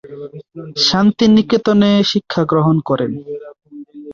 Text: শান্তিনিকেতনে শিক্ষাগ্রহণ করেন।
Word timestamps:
শান্তিনিকেতনে 0.87 1.91
শিক্ষাগ্রহণ 2.11 2.75
করেন। 2.89 3.11